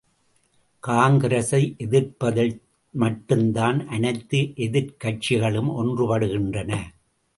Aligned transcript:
காங்கிரசை 0.83 1.59
எதிர்ப்பதில் 1.77 2.55
மட்டும் 2.95 3.51
தான் 3.51 3.87
அனைத்து 3.87 4.39
எதிர்க்கட்சிகளும் 4.67 5.71
ஒன்றுபடுகின்றன! 5.75 6.71